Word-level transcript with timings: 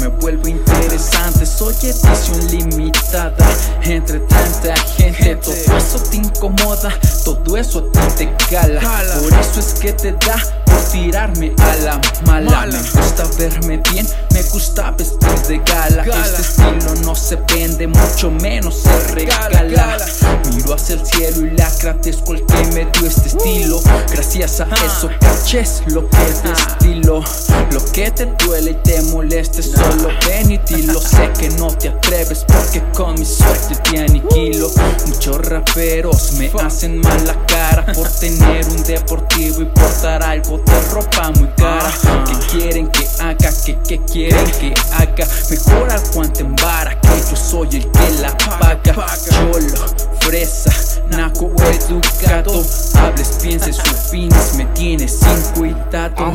me 0.00 0.08
vuelvo 0.08 0.48
interesante. 0.48 1.44
Soy 1.44 1.74
edición 1.82 2.46
limitada 2.50 3.34
entre 3.82 4.20
tanta 4.20 4.74
gente. 4.96 5.36
Todo 5.36 5.76
eso 5.76 5.98
te 6.10 6.16
incomoda, 6.16 6.98
todo 7.24 7.56
eso 7.56 7.90
a 7.94 8.08
ti 8.14 8.26
te 8.26 8.54
cala. 8.54 8.80
Por 8.80 9.32
eso 9.38 9.60
es 9.60 9.74
que 9.80 9.92
te 9.92 10.12
da 10.12 10.36
por 10.64 10.82
tirarme 10.90 11.52
a 11.58 11.76
la 11.76 12.00
mala. 12.26 12.66
Me 12.66 12.78
gusta 12.78 13.24
verme 13.38 13.82
bien, 13.92 14.08
me 14.32 14.42
gusta 14.44 14.90
vestir 14.92 15.38
de 15.48 15.58
gala. 15.58 16.04
Este 16.04 16.40
estilo 16.40 16.94
no 17.04 17.14
se 17.14 17.36
vende, 17.36 17.86
mucho 17.86 18.30
menos 18.30 18.82
se 18.82 19.14
regala. 19.14 19.98
Miro 20.68 20.74
hacia 20.74 20.96
el 20.96 21.06
cielo 21.06 21.46
y 21.46 21.50
le 21.56 21.62
agradezco 21.62 22.34
el 22.34 22.44
que 22.44 22.64
me 22.74 22.84
dio 22.92 23.06
este 23.06 23.28
estilo. 23.28 23.80
Gracias 24.12 24.60
a 24.60 24.66
eso 24.84 25.08
caches 25.18 25.82
lo 25.86 26.06
que 26.10 26.22
es 26.24 26.42
de 26.42 26.52
estilo. 26.52 27.24
Lo 27.72 27.92
que 27.92 28.10
te 28.10 28.26
duele 28.44 28.72
y 28.72 28.74
te 28.82 29.00
moleste, 29.00 29.62
solo 29.62 30.10
ven 30.26 30.50
y 30.50 30.58
dilo. 30.58 31.00
Sé 31.00 31.30
que 31.38 31.48
no 31.50 31.68
te 31.68 31.88
atreves 31.88 32.44
porque 32.46 32.82
con 32.92 33.14
mi 33.14 33.24
suerte 33.24 33.76
te 33.76 33.98
aniquilo. 34.00 34.70
Muchos 35.06 35.38
raperos 35.38 36.32
me 36.32 36.50
hacen 36.62 37.00
mal 37.00 37.26
la 37.26 37.46
cara 37.46 37.86
por 37.94 38.06
tener 38.10 38.66
un 38.68 38.82
deportivo 38.82 39.62
y 39.62 39.66
portar 39.66 40.22
algo 40.22 40.58
de 40.58 40.80
ropa 40.92 41.30
muy 41.38 41.48
cara. 41.56 41.90
¿Qué 42.26 42.58
quieren 42.58 42.88
que 42.88 43.08
haga? 43.20 43.50
¿Qué, 43.64 43.78
qué 43.88 44.00
quieren 44.04 44.50
que 44.60 44.74
haga? 44.92 45.26
Mejor 45.48 45.90
aguanten 45.90 46.54
vara 46.56 47.00
que 47.00 47.08
yo 47.30 47.36
soy 47.36 47.68
el 47.72 47.90
que 47.90 48.10
la 48.20 48.36
paga. 48.36 48.78
Cholo, 49.30 50.17
fresa, 50.28 51.02
naco 51.16 51.50
educado. 51.72 52.62
Hables, 53.00 53.38
pienses, 53.42 53.80
fines, 54.10 54.56
me 54.56 54.66
tienes 54.66 55.18
sin 55.20 55.54
cuidado. 55.54 56.34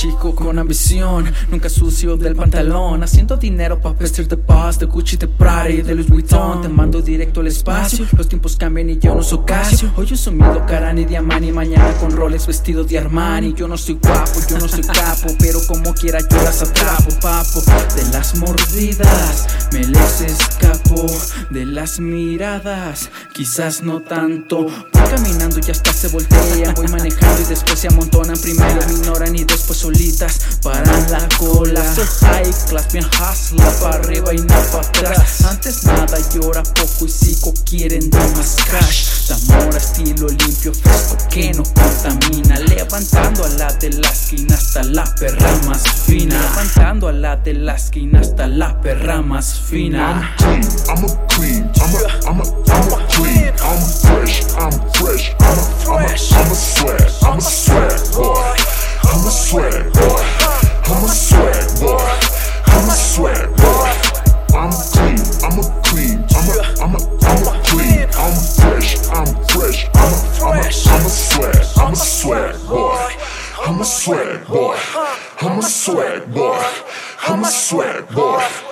Chico 0.00 0.34
con 0.34 0.58
ambición, 0.58 1.30
nunca 1.50 1.68
sucio 1.68 2.16
del 2.16 2.34
pantalón. 2.34 3.02
Haciendo 3.02 3.36
dinero 3.36 3.78
pa' 3.78 3.92
vestir 3.92 4.26
de 4.26 4.38
paz, 4.38 4.78
de 4.78 4.86
Gucci, 4.86 5.18
de 5.18 5.28
Prada 5.28 5.68
y 5.68 5.82
de 5.82 5.94
Louis 5.94 6.08
Vuitton. 6.08 6.62
Te 6.62 6.70
mando 6.70 7.02
directo 7.02 7.40
al 7.40 7.48
espacio, 7.48 8.06
los 8.16 8.26
tiempos 8.26 8.56
cambian 8.56 8.88
y 8.88 8.98
yo 8.98 9.14
no 9.14 9.22
soy 9.22 9.40
Casio. 9.44 9.92
Hoy 9.96 10.06
soy 10.16 10.32
Mido, 10.32 10.64
Carani, 10.66 11.04
Diamani, 11.04 11.52
mañana 11.52 11.92
con 12.00 12.12
Rolex 12.12 12.46
vestido 12.46 12.82
de 12.82 12.96
Armani. 12.96 13.52
Yo 13.52 13.68
no 13.68 13.76
soy 13.76 13.98
guapo, 14.02 14.40
yo 14.48 14.58
no 14.58 14.68
soy 14.68 14.80
capo, 14.84 15.34
pero 15.38 15.58
como 15.68 15.92
quiera 15.92 16.20
yo 16.20 16.42
las 16.44 16.62
atrapo, 16.62 17.10
papo. 17.20 17.60
De 17.94 18.10
las 18.10 18.38
mordidas, 18.38 19.68
me 19.70 19.80
les 19.80 20.20
escapo 20.22 21.06
De 21.50 21.66
las 21.66 21.98
miradas, 21.98 23.10
quizás 23.32 23.82
no 23.82 24.00
tanto. 24.00 24.66
Voy 24.66 25.10
caminando 25.10 25.58
y 25.66 25.68
hasta 25.68 25.92
se 25.92 26.06
voltean 26.06 26.74
Voy 26.74 26.86
manejando 26.86 27.42
y 27.42 27.44
después 27.44 27.80
se 27.80 27.88
amontonan 27.88 28.38
Primero. 28.38 28.80
Me 28.86 28.92
ignoran 28.92 29.34
y 29.34 29.42
después 29.42 29.80
solitas 29.80 30.60
paran 30.62 31.10
la 31.10 31.28
cola. 31.38 31.82
Soy 31.94 32.06
high 32.20 32.54
class, 32.68 32.92
bien 32.92 33.04
hustler 33.04 33.72
para 33.80 33.96
arriba 33.96 34.32
y 34.32 34.38
no 34.38 34.46
para 34.46 34.86
atrás. 34.86 35.44
Antes 35.44 35.82
nada 35.82 36.18
y 36.32 36.44
ahora 36.44 36.62
poco 36.62 37.06
y 37.06 37.10
sigo 37.10 37.52
quieren 37.68 38.08
dar 38.10 38.36
más 38.36 38.56
cash. 38.70 39.26
Zamora 39.26 39.76
estilo 39.76 40.28
limpio, 40.28 40.72
fresco 40.72 41.16
que 41.30 41.52
no 41.52 41.64
contamina 41.64 42.60
Levantando 42.90 43.44
a 43.44 43.48
la 43.50 43.72
de 43.74 43.88
la 43.90 44.08
esquina 44.08 44.56
hasta 44.56 44.82
la 44.82 45.04
perra 45.14 45.48
más 45.68 45.84
fina. 46.06 46.34
Levantando 46.40 47.06
a 47.06 47.12
la 47.12 47.36
de 47.36 47.54
la 47.54 47.76
esquina 47.76 48.18
hasta 48.18 48.48
la 48.48 48.80
perra 48.80 49.22
más 49.22 49.60
fina 49.60 50.34
I'm 70.42 70.46
a, 70.46 70.62
I'm 70.62 70.62
a, 70.62 70.72
I'm 70.86 71.04
a 71.04 71.10
swag, 71.10 71.66
I'm 71.76 71.92
a 71.92 71.96
swag 71.96 72.66
boy, 72.66 73.12
I'm 73.66 73.80
a 73.80 73.84
swag 73.84 74.46
boy, 74.46 74.78
I'm 75.42 75.58
a 75.58 75.62
swag 75.62 76.32
boy, 76.32 76.70
I'm 77.26 77.44
a 77.44 77.46
swag 77.46 78.08
boy. 78.08 78.69